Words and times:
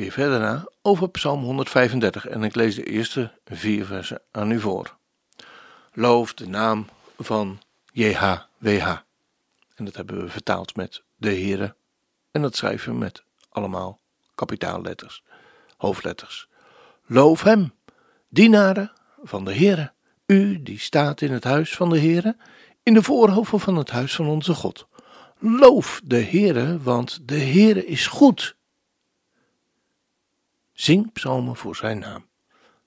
weer 0.00 0.12
verder 0.12 0.40
na 0.40 0.68
over 0.82 1.10
Psalm 1.10 1.42
135 1.42 2.26
en 2.26 2.42
ik 2.42 2.54
lees 2.54 2.74
de 2.74 2.84
eerste 2.84 3.32
vier 3.44 3.86
versen 3.86 4.20
aan 4.30 4.50
u 4.50 4.60
voor. 4.60 4.96
Loof 5.92 6.34
de 6.34 6.48
naam 6.48 6.86
van 7.18 7.60
JHWH. 7.92 8.88
En 9.74 9.84
dat 9.84 9.96
hebben 9.96 10.20
we 10.22 10.28
vertaald 10.28 10.76
met 10.76 11.02
de 11.16 11.28
Heere. 11.28 11.74
En 12.30 12.42
dat 12.42 12.56
schrijven 12.56 12.92
we 12.92 12.98
met 12.98 13.22
allemaal 13.48 14.00
kapitaalletters, 14.34 15.22
hoofdletters. 15.76 16.48
Loof 17.06 17.42
hem, 17.42 17.72
dienaren 18.28 18.92
van 19.22 19.44
de 19.44 19.54
Heere. 19.54 19.92
U 20.26 20.62
die 20.62 20.78
staat 20.78 21.20
in 21.20 21.32
het 21.32 21.44
huis 21.44 21.76
van 21.76 21.90
de 21.90 21.98
Heere, 21.98 22.36
in 22.82 22.94
de 22.94 23.02
voorhoven 23.02 23.60
van 23.60 23.76
het 23.76 23.90
huis 23.90 24.14
van 24.14 24.26
onze 24.26 24.54
God. 24.54 24.88
Loof 25.38 26.00
de 26.04 26.22
Heere, 26.22 26.78
want 26.78 27.18
de 27.28 27.38
Heere 27.38 27.86
is 27.86 28.06
goed. 28.06 28.58
Zing 30.80 31.12
psalmen 31.12 31.56
voor 31.56 31.76
zijn 31.76 31.98
naam, 31.98 32.26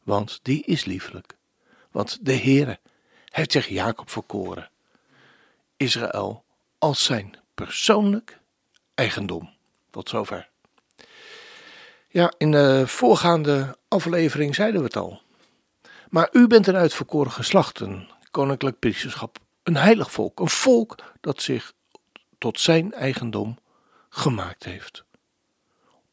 want 0.03 0.39
die 0.41 0.63
is 0.63 0.86
liefelijk. 0.86 1.36
Want 1.91 2.25
de 2.25 2.35
Heere 2.38 2.80
heeft 3.30 3.52
zich 3.52 3.67
Jacob 3.67 4.09
verkoren, 4.09 4.69
Israël 5.77 6.44
als 6.77 7.03
zijn 7.03 7.35
persoonlijk 7.53 8.39
eigendom. 8.94 9.50
Tot 9.89 10.09
zover. 10.09 10.50
Ja, 12.08 12.33
in 12.38 12.52
de 12.52 12.83
voorgaande 12.88 13.77
aflevering 13.88 14.55
zeiden 14.55 14.80
we 14.80 14.85
het 14.85 14.95
al. 14.95 15.22
Maar 16.09 16.30
u 16.31 16.47
bent 16.47 16.67
een 16.67 16.75
uitverkoren 16.75 17.31
geslacht, 17.31 17.80
een 17.80 18.09
koninklijk 18.31 18.80
priesterschap, 18.80 19.38
een 19.63 19.78
heilig 19.78 20.11
volk, 20.11 20.39
een 20.39 20.50
volk 20.50 20.95
dat 21.22 21.41
zich 21.41 21.73
tot 22.38 22.59
zijn 22.59 22.94
eigendom 22.94 23.57
gemaakt 24.09 24.63
heeft 24.63 25.03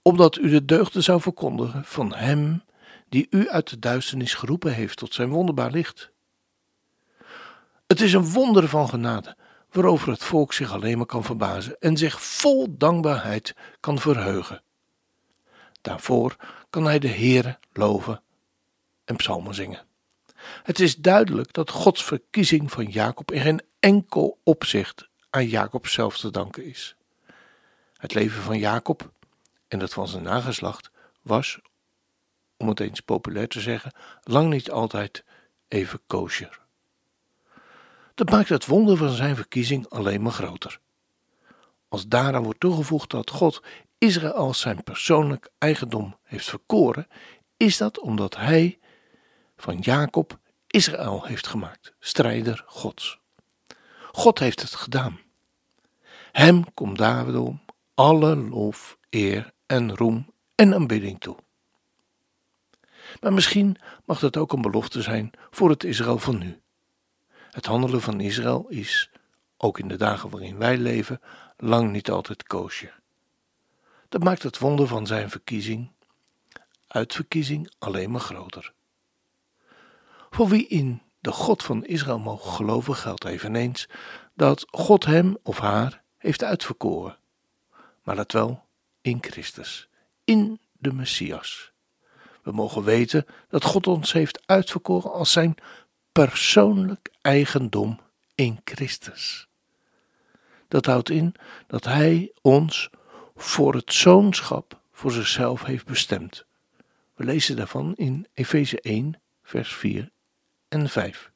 opdat 0.02 0.36
u 0.36 0.48
de 0.48 0.64
deugden 0.64 1.02
zou 1.02 1.20
verkondigen 1.20 1.84
van 1.84 2.14
Hem 2.14 2.62
die 3.08 3.26
u 3.30 3.48
uit 3.48 3.68
de 3.68 3.78
duisternis 3.78 4.34
geroepen 4.34 4.74
heeft 4.74 4.96
tot 4.96 5.14
zijn 5.14 5.28
wonderbaar 5.28 5.70
licht. 5.70 6.10
Het 7.86 8.00
is 8.00 8.12
een 8.12 8.30
wonder 8.32 8.68
van 8.68 8.88
genade, 8.88 9.36
waarover 9.70 10.08
het 10.08 10.24
volk 10.24 10.52
zich 10.52 10.72
alleen 10.72 10.96
maar 10.96 11.06
kan 11.06 11.24
verbazen 11.24 11.76
en 11.80 11.96
zich 11.96 12.22
vol 12.22 12.76
dankbaarheid 12.76 13.54
kan 13.80 13.98
verheugen. 13.98 14.62
Daarvoor 15.80 16.36
kan 16.70 16.84
hij 16.84 16.98
de 16.98 17.08
Heere 17.08 17.58
loven 17.72 18.22
en 19.04 19.16
psalmen 19.16 19.54
zingen. 19.54 19.84
Het 20.62 20.80
is 20.80 20.96
duidelijk 20.96 21.52
dat 21.52 21.70
Gods 21.70 22.04
verkiezing 22.04 22.72
van 22.72 22.84
Jacob 22.84 23.32
in 23.32 23.40
geen 23.40 23.62
enkel 23.80 24.38
opzicht 24.42 25.08
aan 25.30 25.46
Jacob 25.46 25.86
zelf 25.86 26.18
te 26.18 26.30
danken 26.30 26.64
is. 26.64 26.96
Het 27.96 28.14
leven 28.14 28.42
van 28.42 28.58
Jacob 28.58 29.12
en 29.70 29.78
dat 29.78 29.92
van 29.92 30.08
zijn 30.08 30.22
nageslacht 30.22 30.90
was, 31.22 31.58
om 32.56 32.68
het 32.68 32.80
eens 32.80 33.00
populair 33.00 33.48
te 33.48 33.60
zeggen, 33.60 33.92
lang 34.22 34.50
niet 34.50 34.70
altijd 34.70 35.24
even 35.68 36.00
kosher. 36.06 36.60
Dat 38.14 38.30
maakt 38.30 38.48
het 38.48 38.66
wonder 38.66 38.96
van 38.96 39.10
zijn 39.10 39.36
verkiezing 39.36 39.88
alleen 39.88 40.22
maar 40.22 40.32
groter. 40.32 40.80
Als 41.88 42.08
daaraan 42.08 42.42
wordt 42.42 42.60
toegevoegd 42.60 43.10
dat 43.10 43.30
God 43.30 43.62
Israël 43.98 44.54
zijn 44.54 44.82
persoonlijk 44.82 45.48
eigendom 45.58 46.16
heeft 46.22 46.48
verkoren, 46.48 47.06
is 47.56 47.76
dat 47.76 47.98
omdat 47.98 48.36
hij 48.36 48.78
van 49.56 49.78
Jacob 49.78 50.38
Israël 50.66 51.24
heeft 51.24 51.46
gemaakt, 51.46 51.94
strijder 51.98 52.64
Gods. 52.66 53.18
God 54.12 54.38
heeft 54.38 54.60
het 54.60 54.74
gedaan. 54.74 55.20
Hem 56.32 56.74
komt 56.74 56.98
daarom 56.98 57.60
alle 57.94 58.36
lof, 58.36 58.98
eer 59.10 59.52
en 59.70 59.96
roem 59.96 60.32
en 60.54 60.74
aanbidding 60.74 61.20
toe. 61.20 61.36
Maar 63.20 63.32
misschien 63.32 63.76
mag 64.04 64.18
dat 64.18 64.36
ook 64.36 64.52
een 64.52 64.62
belofte 64.62 65.02
zijn 65.02 65.30
voor 65.50 65.70
het 65.70 65.84
Israël 65.84 66.18
van 66.18 66.38
nu. 66.38 66.60
Het 67.50 67.66
handelen 67.66 68.00
van 68.00 68.20
Israël 68.20 68.66
is, 68.68 69.10
ook 69.56 69.78
in 69.78 69.88
de 69.88 69.96
dagen 69.96 70.30
waarin 70.30 70.58
wij 70.58 70.76
leven, 70.76 71.20
lang 71.56 71.90
niet 71.90 72.10
altijd 72.10 72.42
koosje. 72.42 72.92
Dat 74.08 74.22
maakt 74.22 74.42
het 74.42 74.58
wonder 74.58 74.86
van 74.86 75.06
zijn 75.06 75.30
verkiezing, 75.30 75.90
uitverkiezing, 76.86 77.72
alleen 77.78 78.10
maar 78.10 78.20
groter. 78.20 78.72
Voor 80.30 80.48
wie 80.48 80.66
in 80.66 81.02
de 81.20 81.32
God 81.32 81.62
van 81.62 81.84
Israël 81.84 82.18
mogen 82.18 82.52
geloven, 82.52 82.94
geldt 82.94 83.24
eveneens 83.24 83.88
dat 84.34 84.66
God 84.70 85.04
hem 85.04 85.36
of 85.42 85.58
haar 85.58 86.02
heeft 86.16 86.44
uitverkoren, 86.44 87.18
maar 88.02 88.16
dat 88.16 88.32
wel 88.32 88.68
in 89.00 89.18
Christus, 89.20 89.88
in 90.24 90.60
de 90.72 90.92
Messias. 90.92 91.72
We 92.42 92.52
mogen 92.52 92.82
weten 92.82 93.26
dat 93.48 93.64
God 93.64 93.86
ons 93.86 94.12
heeft 94.12 94.42
uitverkoren 94.46 95.12
als 95.12 95.32
zijn 95.32 95.54
persoonlijk 96.12 97.10
eigendom 97.20 98.00
in 98.34 98.60
Christus. 98.64 99.48
Dat 100.68 100.86
houdt 100.86 101.10
in 101.10 101.34
dat 101.66 101.84
Hij 101.84 102.32
ons 102.40 102.90
voor 103.36 103.74
het 103.74 103.92
zoonschap 103.92 104.80
voor 104.92 105.12
zichzelf 105.12 105.64
heeft 105.64 105.86
bestemd. 105.86 106.44
We 107.14 107.24
lezen 107.24 107.56
daarvan 107.56 107.94
in 107.96 108.26
Efeze 108.34 108.80
1, 108.80 109.20
vers 109.42 109.74
4 109.74 110.10
en 110.68 110.88
5. 110.88 111.30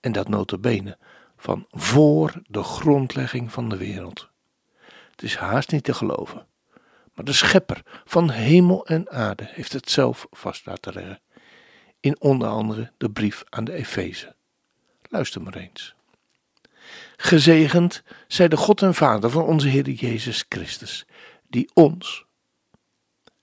En 0.00 0.12
dat 0.12 0.28
notabene 0.28 0.98
van 1.36 1.66
voor 1.70 2.42
de 2.46 2.62
grondlegging 2.62 3.52
van 3.52 3.68
de 3.68 3.76
wereld. 3.76 4.28
Het 5.10 5.22
is 5.22 5.36
haast 5.36 5.72
niet 5.72 5.84
te 5.84 5.94
geloven. 5.94 6.46
Maar 7.18 7.26
de 7.26 7.32
schepper 7.32 7.82
van 8.04 8.30
hemel 8.30 8.86
en 8.86 9.10
aarde 9.10 9.48
heeft 9.50 9.72
het 9.72 9.90
zelf 9.90 10.26
vast 10.30 10.66
laten 10.66 10.92
leggen. 10.92 11.20
In 12.00 12.20
onder 12.20 12.48
andere 12.48 12.92
de 12.96 13.10
brief 13.10 13.44
aan 13.48 13.64
de 13.64 13.72
Efeze. 13.72 14.34
Luister 15.08 15.42
maar 15.42 15.56
eens. 15.56 15.94
Gezegend 17.16 18.02
zij 18.26 18.48
de 18.48 18.56
God 18.56 18.82
en 18.82 18.94
Vader 18.94 19.30
van 19.30 19.44
onze 19.44 19.68
Heer 19.68 19.90
Jezus 19.90 20.44
Christus, 20.48 21.06
die 21.48 21.70
ons, 21.74 22.24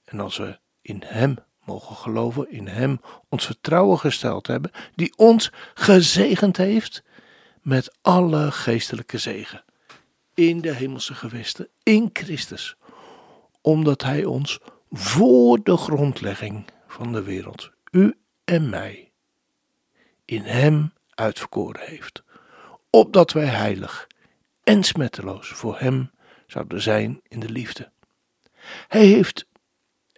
en 0.03 0.19
als 0.19 0.38
we 0.38 0.59
in 0.81 1.03
Hem 1.06 1.38
mogen 1.64 1.96
geloven, 1.96 2.52
in 2.52 2.68
Hem 2.68 3.02
ons 3.30 3.46
vertrouwen 3.46 4.00
gesteld 4.00 4.47
hebben, 4.47 4.72
die 4.94 5.18
ons 5.18 5.52
gezegend 5.74 6.58
heeft 6.58 7.03
met 7.62 7.97
alle 8.02 8.52
geestelijke 8.52 9.18
zegen 9.18 9.64
in 10.34 10.62
de 10.62 10.74
hemelse 10.74 11.14
gewesten, 11.14 11.69
in 11.84 12.09
Christus 12.14 12.78
omdat 13.66 14.03
Hij 14.03 14.26
ons 14.26 14.59
voor 14.92 15.64
de 15.64 15.78
grondlegging 15.78 16.66
van 16.88 17.14
de 17.14 17.24
wereld, 17.24 17.72
u 17.92 18.18
en 18.44 18.70
mij, 18.70 19.12
in 20.26 20.42
Hem 20.42 20.94
uitverkoren 21.09 21.81
heeft, 21.81 22.24
opdat 22.90 23.32
wij 23.32 23.46
heilig 23.46 24.08
en 24.64 24.84
smetteloos 24.84 25.47
voor 25.47 25.79
Hem 25.79 26.12
zouden 26.47 26.82
zijn 26.82 27.22
in 27.28 27.40
de 27.40 27.50
liefde. 27.50 27.91
Hij 28.88 29.06
heeft, 29.06 29.46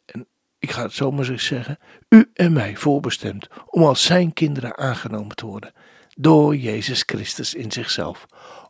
en 0.06 0.28
ik 0.60 0.72
ga 0.72 0.82
het 0.82 0.94
zomaar 0.94 1.30
eens 1.30 1.46
zeggen, 1.46 1.80
u 2.10 2.32
en 2.34 2.54
mij 2.54 2.76
voorbestemd 2.76 3.48
om 3.66 3.84
als 3.84 4.04
Zijn 4.04 4.34
kinderen 4.34 4.78
aangenomen 4.78 5.36
te 5.36 5.46
worden 5.46 5.74
door 6.18 6.56
Jezus 6.56 7.04
Christus 7.06 7.54
in 7.54 7.72
zichzelf, 7.72 8.26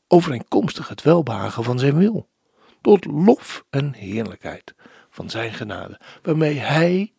overeenkomstig 0.07 0.88
het 0.88 1.01
welbehagen 1.01 1.63
van 1.63 1.80
Zijn 1.80 1.97
wil 1.97 2.30
tot 2.87 3.05
lof 3.05 3.65
en 3.69 3.93
heerlijkheid 3.93 4.75
van 5.09 5.29
Zijn 5.29 5.53
genade, 5.53 5.99
waarmee 6.21 6.55
Hij 6.59 7.13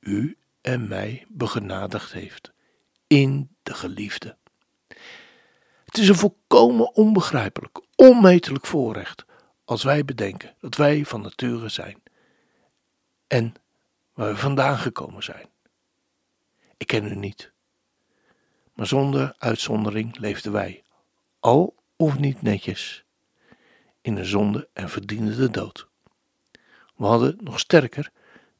u 0.00 0.38
en 0.60 0.88
mij 0.88 1.26
begenadigd 1.28 2.12
heeft 2.12 2.52
in 3.06 3.56
de 3.62 3.74
geliefde. 3.74 4.36
Het 5.84 5.98
is 5.98 6.08
een 6.08 6.14
volkomen 6.14 6.94
onbegrijpelijk, 6.94 7.80
onmetelijk 7.94 8.66
voorrecht 8.66 9.24
als 9.64 9.82
wij 9.82 10.04
bedenken 10.04 10.54
dat 10.60 10.76
wij 10.76 11.04
van 11.04 11.20
nature 11.20 11.68
zijn 11.68 12.02
en 13.26 13.54
waar 14.14 14.32
we 14.32 14.36
vandaan 14.36 14.78
gekomen 14.78 15.22
zijn. 15.22 15.48
Ik 16.76 16.86
ken 16.86 17.04
u 17.04 17.14
niet, 17.14 17.52
maar 18.74 18.86
zonder 18.86 19.34
uitzondering 19.38 20.18
leefden 20.18 20.52
wij, 20.52 20.82
al 21.40 21.74
of 21.96 22.18
niet 22.18 22.42
netjes, 22.42 23.06
in 24.08 24.14
de 24.14 24.24
zonde 24.24 24.68
en 24.72 24.88
verdiende 24.88 25.36
de 25.36 25.50
dood. 25.50 25.88
We 26.96 27.04
hadden 27.04 27.36
nog 27.40 27.58
sterker, 27.58 28.10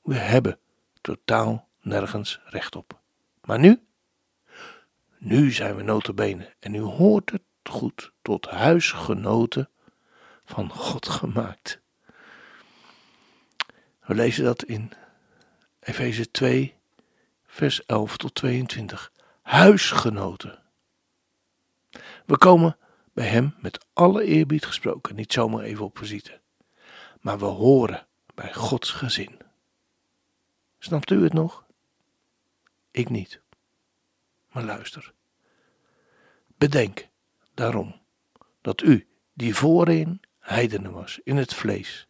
we 0.03 0.15
hebben 0.15 0.59
totaal 1.01 1.69
nergens 1.81 2.41
recht 2.45 2.77
op. 2.77 3.01
Maar 3.45 3.59
nu? 3.59 3.83
Nu 5.19 5.53
zijn 5.53 5.77
we 5.77 5.83
notabene, 5.83 6.55
en 6.59 6.75
u 6.75 6.81
hoort 6.81 7.31
het 7.31 7.43
goed, 7.63 8.13
tot 8.23 8.47
huisgenoten 8.47 9.69
van 10.45 10.71
God 10.71 11.09
gemaakt. 11.09 11.81
We 14.05 14.15
lezen 14.15 14.45
dat 14.45 14.63
in 14.63 14.93
Efeze 15.81 16.31
2, 16.31 16.75
vers 17.47 17.85
11 17.87 18.17
tot 18.17 18.35
22. 18.35 19.13
Huisgenoten. 19.43 20.59
We 22.27 22.39
komen 22.39 22.77
bij 23.19 23.27
Hem 23.27 23.55
met 23.61 23.87
alle 23.93 24.25
eerbied 24.25 24.67
gesproken, 24.67 25.15
niet 25.15 25.33
zomaar 25.33 25.63
even 25.63 25.85
op 25.85 25.99
visite. 25.99 26.41
Maar 27.21 27.39
we 27.39 27.45
horen 27.45 28.07
bij 28.35 28.55
Gods 28.55 28.91
gezin. 28.91 29.39
Snapt 30.79 31.11
u 31.11 31.23
het 31.23 31.33
nog? 31.33 31.65
Ik 32.91 33.11
niet. 33.11 33.41
Maar 34.53 34.63
luister. 34.63 35.13
Bedenk 36.59 37.09
daarom 37.55 38.01
dat 38.61 38.83
u, 38.83 39.07
die 39.33 39.55
voorheen 39.55 40.21
heidenen 40.39 40.93
was 40.93 41.21
in 41.25 41.37
het 41.37 41.55
vlees, 41.55 42.09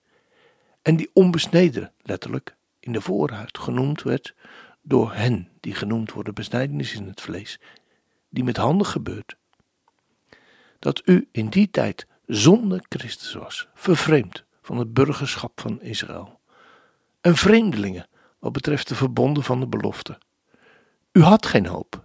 en 0.82 0.96
die 0.96 1.10
onbesneden, 1.12 1.92
letterlijk, 2.02 2.56
in 2.80 2.92
de 2.92 3.00
voorhuid 3.00 3.58
genoemd 3.58 4.02
werd 4.02 4.34
door 4.82 5.12
hen 5.12 5.48
die 5.60 5.74
genoemd 5.74 6.12
worden 6.12 6.34
besnijdenis 6.34 6.94
in 6.94 7.06
het 7.06 7.20
vlees, 7.20 7.60
die 8.28 8.44
met 8.44 8.56
handen 8.56 8.86
gebeurt, 8.86 9.36
dat 10.78 11.02
u 11.04 11.28
in 11.32 11.48
die 11.48 11.70
tijd 11.70 12.06
zonder 12.26 12.84
Christus 12.88 13.34
was, 13.34 13.68
vervreemd 13.74 14.44
van 14.62 14.78
het 14.78 14.94
burgerschap 14.94 15.60
van 15.60 15.82
Israël, 15.82 16.40
en 17.20 17.36
vreemdelingen 17.36 18.08
wat 18.38 18.52
betreft 18.52 18.88
de 18.88 18.94
verbonden 18.94 19.42
van 19.42 19.60
de 19.60 19.66
belofte. 19.66 20.18
U 21.12 21.22
had 21.22 21.46
geen 21.46 21.66
hoop 21.66 22.04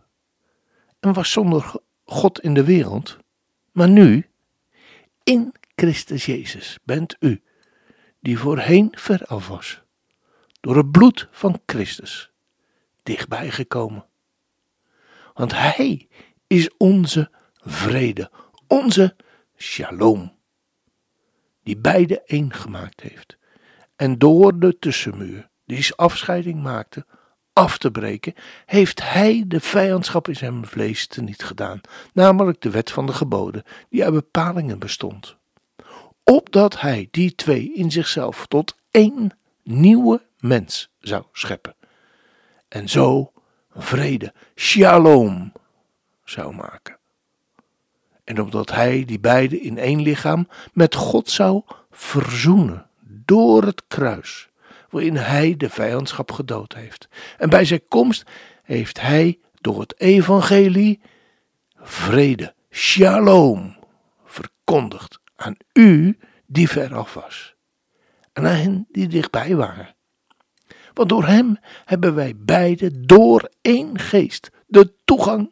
en 1.00 1.14
was 1.14 1.32
zonder 1.32 1.72
God 2.06 2.40
in 2.40 2.54
de 2.54 2.64
wereld, 2.64 3.18
maar 3.72 3.90
nu, 3.90 4.30
in 5.24 5.54
Christus 5.76 6.26
Jezus, 6.26 6.80
bent 6.84 7.16
u, 7.20 7.44
die 8.20 8.40
voorheen 8.40 8.90
veraf 8.92 9.48
was, 9.48 9.82
door 10.60 10.78
het 10.78 10.92
bloed 10.92 11.28
van 11.32 11.62
Christus, 11.66 12.32
dichtbij 13.04 13.52
gekomen. 13.52 14.06
Want 15.34 15.52
Hij 15.52 16.08
is 16.48 16.70
onze 16.78 17.32
vrede, 17.56 18.32
onze 18.74 19.16
shalom, 19.58 20.36
die 21.64 21.78
beide 21.78 22.22
één 22.22 22.54
gemaakt 22.54 23.02
heeft. 23.02 23.38
En 23.96 24.18
door 24.18 24.60
de 24.60 24.80
tussenmuur, 24.80 25.50
die 25.66 25.96
afscheiding 25.96 26.62
maakte, 26.62 27.06
af 27.54 27.78
te 27.78 27.92
breken, 27.92 28.34
heeft 28.66 29.02
hij 29.12 29.44
de 29.48 29.60
vijandschap 29.60 30.28
in 30.28 30.36
zijn 30.36 30.66
vlees 30.66 31.08
teniet 31.08 31.44
gedaan, 31.44 31.82
namelijk 32.14 32.62
de 32.62 32.70
wet 32.70 32.92
van 32.92 33.06
de 33.06 33.14
geboden, 33.14 33.64
die 33.90 34.04
uit 34.04 34.14
bepalingen 34.14 34.80
bestond. 34.80 35.36
Opdat 36.24 36.82
hij 36.82 37.08
die 37.12 37.36
twee 37.36 37.74
in 37.74 37.92
zichzelf 37.92 38.48
tot 38.48 38.78
één 38.92 39.38
nieuwe 39.64 40.22
mens 40.40 40.90
zou 41.00 41.24
scheppen. 41.32 41.76
En 42.68 42.90
zo 42.90 43.32
vrede, 43.70 44.34
shalom, 44.56 45.52
zou 46.24 46.56
maken. 46.56 47.02
En 48.24 48.42
opdat 48.42 48.72
hij 48.72 49.06
die 49.06 49.20
beide 49.20 49.62
in 49.62 49.78
één 49.78 50.02
lichaam 50.02 50.48
met 50.74 50.96
God 50.96 51.30
zou 51.30 51.62
verzoenen 51.92 52.88
door 53.26 53.64
het 53.64 53.84
kruis 53.88 54.50
waarin 54.90 55.16
hij 55.16 55.58
de 55.58 55.70
vijandschap 55.70 56.32
gedood 56.32 56.74
heeft. 56.74 57.08
En 57.38 57.50
bij 57.50 57.66
zijn 57.66 57.88
komst 57.88 58.24
heeft 58.64 59.02
hij 59.02 59.40
door 59.62 59.80
het 59.80 60.00
evangelie 60.00 61.02
vrede, 61.76 62.54
shalom, 62.70 63.76
verkondigd 64.26 65.20
aan 65.36 65.56
u 65.74 66.18
die 66.46 66.70
veraf 66.70 67.14
was 67.14 67.56
en 68.34 68.46
aan 68.48 68.56
hen 68.56 68.88
die 68.92 69.08
dichtbij 69.08 69.56
waren. 69.56 69.96
Want 70.94 71.10
door 71.10 71.26
hem 71.26 71.58
hebben 71.86 72.16
wij 72.16 72.34
beide 72.38 73.06
door 73.06 73.50
één 73.62 74.00
geest 74.00 74.52
de 74.68 74.94
toegang 75.06 75.52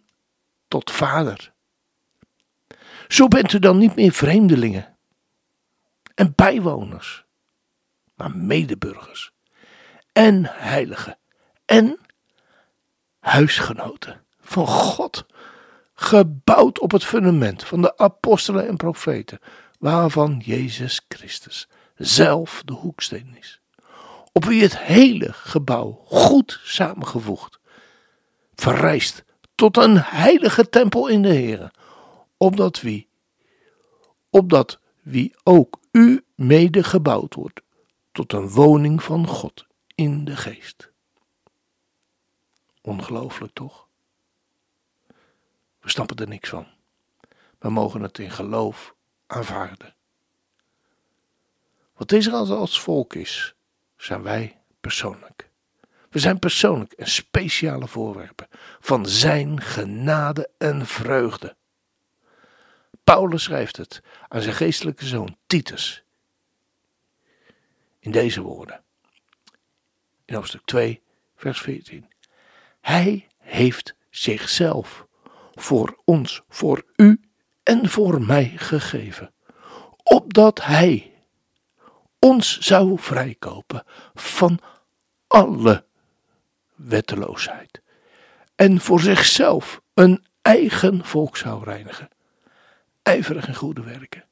tot 0.68 0.92
Vader. 0.92 1.54
Zo 3.12 3.28
bent 3.28 3.54
u 3.54 3.60
dan 3.60 3.78
niet 3.78 3.96
meer 3.96 4.12
vreemdelingen 4.12 4.98
en 6.16 6.34
bijwoners 6.36 7.26
maar 8.16 8.36
medeburgers 8.36 9.32
en 10.14 10.46
heiligen 10.46 11.18
en 11.66 12.00
huisgenoten 13.20 14.26
van 14.40 14.68
God, 14.68 15.26
gebouwd 15.94 16.80
op 16.80 16.92
het 16.92 17.06
fundament 17.06 17.64
van 17.64 17.82
de 17.82 17.98
apostelen 17.98 18.68
en 18.68 18.78
profeten, 18.78 19.40
waarvan 19.80 20.42
Jezus 20.46 21.02
Christus 21.08 21.68
zelf 21.96 22.62
de 22.66 22.74
hoeksteen 22.74 23.36
is, 23.40 23.62
op 24.32 24.46
wie 24.46 24.62
het 24.62 24.78
hele 24.78 25.34
gebouw 25.34 26.02
goed 26.06 26.60
samengevoegd 26.64 27.60
verrijst 28.56 29.24
tot 29.56 29.78
een 29.78 29.98
heilige 29.98 30.70
tempel 30.70 31.08
in 31.08 31.22
de 31.22 31.34
Heer, 31.34 31.72
opdat 32.42 32.82
wie, 32.82 33.10
opdat 34.30 34.80
wie 35.02 35.36
ook 35.44 35.80
u 35.92 36.26
mede 36.36 36.84
gebouwd 36.84 37.34
wordt 37.34 37.62
tot 38.12 38.34
een 38.34 38.50
woning 38.50 39.04
van 39.04 39.28
God 39.28 39.66
in 39.96 40.26
de 40.26 40.36
geest. 40.36 40.92
Ongelooflijk 42.82 43.54
toch? 43.54 43.88
We 45.80 45.90
snappen 45.90 46.16
er 46.16 46.28
niks 46.28 46.50
van. 46.50 46.68
We 47.60 47.70
mogen 47.70 48.02
het 48.02 48.20
in 48.20 48.32
geloof 48.32 48.96
aanvaarden. 49.28 49.96
Wat 51.94 52.12
Israël 52.12 52.56
als 52.58 52.82
volk 52.82 53.14
is, 53.14 53.56
zijn 53.98 54.22
wij 54.22 54.62
persoonlijk. 54.80 55.50
We 56.10 56.20
zijn 56.20 56.40
persoonlijk 56.40 56.92
en 56.92 57.08
speciale 57.08 57.88
voorwerpen 57.88 58.48
van 58.80 59.06
Zijn 59.06 59.62
genade 59.62 60.50
en 60.58 60.86
vreugde. 60.86 61.60
Paulus 63.04 63.44
schrijft 63.44 63.78
het 63.78 64.02
aan 64.28 64.42
zijn 64.42 64.56
geestelijke 64.56 65.06
zoon 65.06 65.38
Titus 65.48 66.04
in 68.00 68.12
deze 68.12 68.42
woorden. 68.42 68.84
In 70.26 70.36
hoofdstuk 70.36 70.66
2, 70.66 71.02
vers 71.36 71.62
14. 71.62 72.10
Hij 72.82 73.28
heeft 73.38 73.96
zichzelf 74.10 75.08
voor 75.54 76.02
ons, 76.06 76.42
voor 76.50 76.84
u 76.96 77.22
en 77.64 77.90
voor 77.90 78.22
mij 78.22 78.54
gegeven, 78.56 79.34
opdat 80.04 80.64
hij 80.64 81.14
ons 82.20 82.60
zou 82.60 83.00
vrijkopen 83.00 83.84
van 84.14 84.60
alle 85.28 85.86
wetteloosheid 86.76 87.82
en 88.56 88.82
voor 88.82 89.00
zichzelf 89.00 89.82
een 89.94 90.26
eigen 90.42 91.06
volk 91.06 91.38
zou 91.38 91.64
reinigen, 91.64 92.10
ijverig 93.04 93.48
en 93.48 93.56
goede 93.56 93.84
werken. 93.84 94.24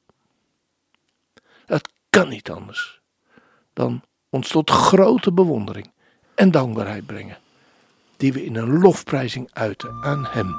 Dat 1.65 1.89
kan 2.09 2.29
niet 2.29 2.51
anders 2.51 3.01
dan 3.73 4.01
ons 4.29 4.49
tot 4.49 4.69
grote 4.69 5.31
bewondering 5.31 5.91
en 6.35 6.51
dankbaarheid 6.51 7.05
brengen, 7.05 7.37
die 8.17 8.33
we 8.33 8.45
in 8.45 8.55
een 8.55 8.79
lofprijzing 8.79 9.49
uiten 9.53 10.03
aan 10.03 10.25
Hem, 10.25 10.55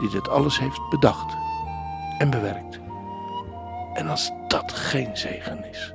die 0.00 0.10
dit 0.10 0.28
alles 0.28 0.58
heeft 0.58 0.88
bedacht 0.90 1.36
en 2.18 2.30
bewerkt. 2.30 2.78
En 3.94 4.08
als 4.08 4.30
dat 4.48 4.72
geen 4.72 5.16
zegen 5.16 5.64
is. 5.64 5.92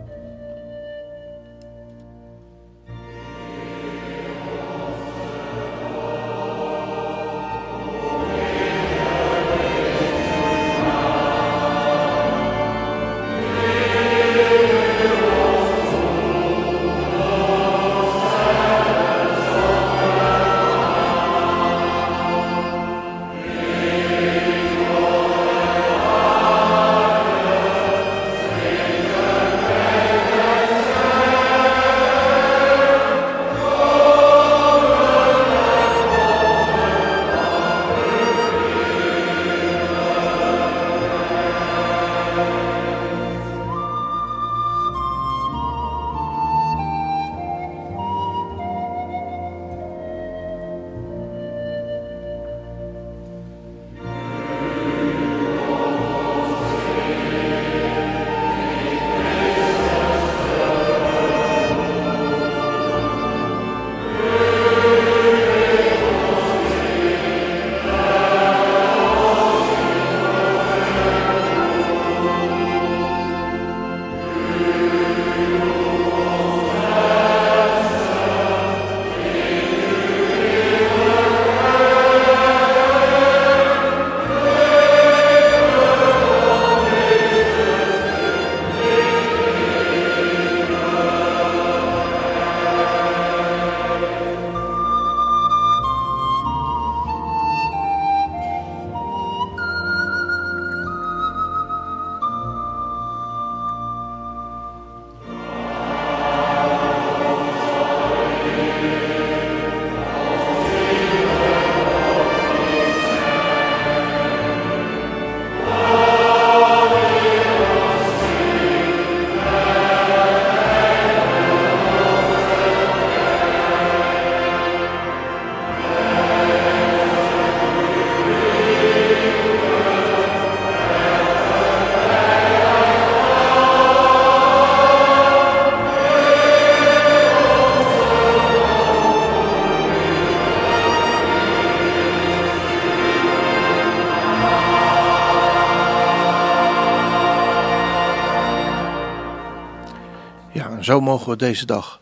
Zo 150.89 150.99
mogen 150.99 151.29
we 151.29 151.35
deze 151.35 151.65
dag 151.65 152.01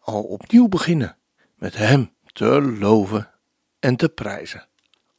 al 0.00 0.22
opnieuw 0.22 0.68
beginnen 0.68 1.16
met 1.54 1.76
Hem 1.76 2.14
te 2.32 2.62
loven 2.62 3.30
en 3.78 3.96
te 3.96 4.08
prijzen. 4.08 4.68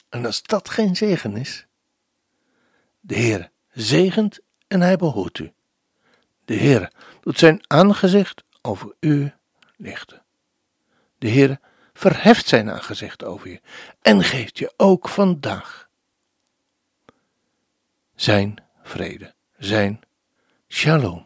En 0.08 0.26
als 0.26 0.42
dat 0.42 0.68
geen 0.68 0.96
zegen 0.96 1.36
is, 1.36 1.66
de 3.00 3.14
Heer 3.14 3.50
zegent 3.72 4.40
en 4.68 4.80
Hij 4.80 4.96
behoort 4.96 5.38
u. 5.38 5.52
De 6.44 6.54
Heer 6.54 6.92
doet 7.20 7.38
zijn 7.38 7.60
aangezicht 7.66 8.44
over 8.62 8.94
u 9.00 9.32
lichten. 9.76 10.22
De 11.18 11.28
Heer 11.28 11.60
verheft 11.92 12.46
zijn 12.46 12.70
aangezicht 12.70 13.24
over 13.24 13.48
je 13.48 13.60
en 14.02 14.22
geeft 14.22 14.58
je 14.58 14.72
ook 14.76 15.08
vandaag 15.08 15.88
zijn 18.14 18.62
vrede, 18.82 19.34
zijn 19.56 20.00
shalom. 20.68 21.25